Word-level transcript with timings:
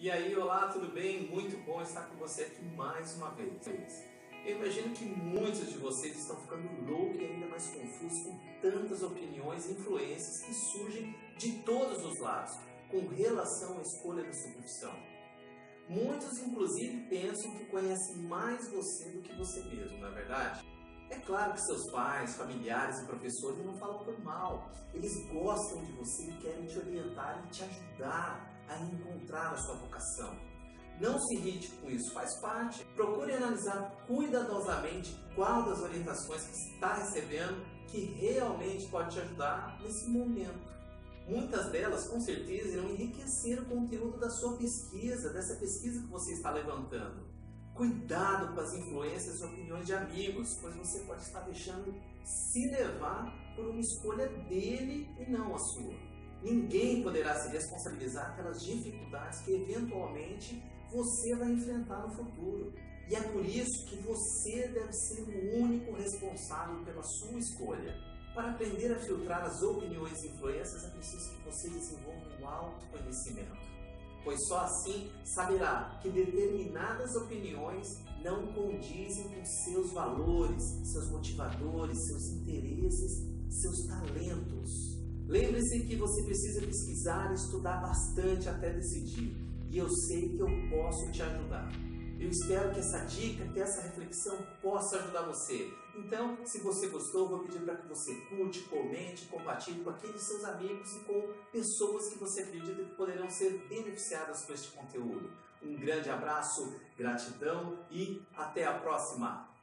E 0.00 0.08
aí, 0.08 0.32
olá, 0.36 0.68
tudo 0.68 0.92
bem? 0.92 1.28
Muito 1.28 1.56
bom 1.66 1.82
estar 1.82 2.02
com 2.02 2.14
você 2.18 2.44
aqui 2.44 2.62
mais 2.76 3.16
uma 3.16 3.30
vez. 3.30 4.04
Eu 4.46 4.54
imagino 4.54 4.94
que 4.94 5.04
muitos 5.04 5.72
de 5.72 5.76
vocês 5.76 6.16
estão 6.16 6.36
ficando 6.36 6.88
loucos 6.88 7.20
e 7.20 7.24
ainda 7.24 7.48
mais 7.48 7.66
confusos 7.66 8.22
com 8.22 8.38
tantas 8.62 9.02
opiniões 9.02 9.66
e 9.66 9.72
influências 9.72 10.40
que 10.44 10.54
surgem 10.54 11.16
de 11.36 11.64
todos 11.64 12.04
os 12.04 12.16
lados 12.20 12.56
com 12.88 13.08
relação 13.08 13.76
à 13.76 13.82
escolha 13.82 14.22
da 14.22 14.32
sua 14.32 14.52
profissão. 14.52 14.94
Muitos, 15.88 16.38
inclusive, 16.42 17.08
pensam 17.08 17.50
que 17.56 17.64
conhecem 17.64 18.18
mais 18.18 18.68
você 18.68 19.10
do 19.10 19.20
que 19.20 19.34
você 19.34 19.64
mesmo, 19.64 19.98
não 19.98 20.10
é 20.10 20.12
verdade? 20.12 20.64
É 21.10 21.18
claro 21.18 21.54
que 21.54 21.60
seus 21.60 21.90
pais, 21.90 22.36
familiares 22.36 23.00
e 23.00 23.06
professores 23.06 23.66
não 23.66 23.76
falam 23.76 24.04
por 24.04 24.16
mal. 24.22 24.70
Eles 24.94 25.12
gostam 25.32 25.82
de 25.82 25.90
você 25.94 26.30
e 26.30 26.36
querem 26.36 26.66
te 26.66 26.78
orientar 26.78 27.42
e 27.44 27.50
te 27.50 27.64
ajudar 27.64 28.57
a 28.68 28.78
encontrar 28.80 29.52
a 29.52 29.56
sua 29.56 29.74
vocação. 29.76 30.36
Não 31.00 31.18
se 31.18 31.36
irrite 31.36 31.68
com 31.80 31.90
isso, 31.90 32.12
faz 32.12 32.34
parte. 32.36 32.84
Procure 32.96 33.32
analisar 33.32 34.04
cuidadosamente 34.06 35.16
qual 35.34 35.64
das 35.64 35.80
orientações 35.80 36.42
que 36.44 36.74
está 36.74 36.94
recebendo 36.94 37.64
que 37.86 38.00
realmente 38.00 38.86
pode 38.88 39.14
te 39.14 39.20
ajudar 39.20 39.78
nesse 39.80 40.08
momento. 40.08 40.68
Muitas 41.28 41.70
delas, 41.70 42.08
com 42.08 42.20
certeza, 42.20 42.68
irão 42.68 42.90
enriquecer 42.90 43.60
o 43.60 43.66
conteúdo 43.66 44.18
da 44.18 44.30
sua 44.30 44.56
pesquisa, 44.56 45.30
dessa 45.32 45.56
pesquisa 45.56 46.00
que 46.00 46.08
você 46.08 46.32
está 46.32 46.50
levantando. 46.50 47.28
Cuidado 47.74 48.54
com 48.54 48.60
as 48.60 48.72
influências 48.72 49.40
e 49.40 49.44
opiniões 49.44 49.86
de 49.86 49.94
amigos, 49.94 50.58
pois 50.60 50.74
você 50.74 51.00
pode 51.00 51.22
estar 51.22 51.40
deixando 51.40 51.94
se 52.24 52.68
levar 52.70 53.32
por 53.54 53.66
uma 53.66 53.80
escolha 53.80 54.26
dele 54.26 55.08
e 55.18 55.30
não 55.30 55.54
a 55.54 55.58
sua. 55.58 55.94
Ninguém 56.42 57.02
poderá 57.02 57.34
se 57.34 57.50
responsabilizar 57.50 58.36
pelas 58.36 58.62
dificuldades 58.62 59.40
que 59.40 59.52
eventualmente 59.52 60.62
você 60.90 61.34
vai 61.36 61.52
enfrentar 61.52 62.06
no 62.06 62.14
futuro. 62.14 62.72
E 63.10 63.14
é 63.14 63.22
por 63.22 63.44
isso 63.44 63.86
que 63.86 63.96
você 63.96 64.68
deve 64.68 64.92
ser 64.92 65.22
o 65.22 65.62
único 65.62 65.92
responsável 65.94 66.84
pela 66.84 67.02
sua 67.02 67.38
escolha. 67.38 67.94
Para 68.34 68.50
aprender 68.50 68.92
a 68.92 68.98
filtrar 69.00 69.42
as 69.42 69.62
opiniões 69.62 70.22
e 70.22 70.28
influências, 70.28 70.84
é 70.84 70.90
preciso 70.90 71.30
que 71.34 71.44
você 71.44 71.70
desenvolva 71.70 72.40
um 72.40 72.46
autoconhecimento. 72.46 73.56
Pois 74.22 74.38
só 74.46 74.60
assim 74.60 75.10
saberá 75.24 75.98
que 76.02 76.10
determinadas 76.10 77.16
opiniões 77.16 77.86
não 78.22 78.52
condizem 78.52 79.28
com 79.28 79.44
seus 79.44 79.92
valores, 79.92 80.62
seus 80.84 81.10
motivadores, 81.10 81.96
seus 82.06 82.28
interesses. 82.28 83.37
Lembre-se 85.68 85.86
que 85.86 85.96
você 85.96 86.22
precisa 86.22 86.60
pesquisar 86.62 87.30
e 87.30 87.34
estudar 87.34 87.82
bastante 87.82 88.48
até 88.48 88.70
decidir. 88.70 89.36
E 89.70 89.76
eu 89.76 89.88
sei 89.88 90.30
que 90.30 90.40
eu 90.40 90.48
posso 90.70 91.12
te 91.12 91.22
ajudar. 91.22 91.70
Eu 92.18 92.30
espero 92.30 92.72
que 92.72 92.80
essa 92.80 93.04
dica, 93.04 93.46
que 93.52 93.60
essa 93.60 93.82
reflexão 93.82 94.38
possa 94.62 94.96
ajudar 94.96 95.22
você. 95.22 95.70
Então, 95.94 96.38
se 96.44 96.60
você 96.60 96.88
gostou, 96.88 97.28
vou 97.28 97.40
pedir 97.40 97.60
para 97.60 97.76
que 97.76 97.86
você 97.86 98.14
curte, 98.14 98.60
comente, 98.62 99.26
compartilhe 99.26 99.84
com 99.84 99.90
aqueles 99.90 100.22
seus 100.22 100.42
amigos 100.44 100.90
e 100.96 101.00
com 101.00 101.32
pessoas 101.52 102.08
que 102.08 102.18
você 102.18 102.42
acredita 102.42 102.82
que 102.82 102.96
poderão 102.96 103.28
ser 103.28 103.66
beneficiadas 103.68 104.46
com 104.46 104.54
este 104.54 104.72
conteúdo. 104.72 105.30
Um 105.62 105.76
grande 105.76 106.08
abraço, 106.08 106.80
gratidão 106.96 107.78
e 107.90 108.22
até 108.34 108.64
a 108.64 108.72
próxima! 108.72 109.57